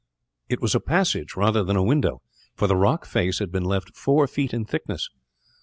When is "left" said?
3.65-3.95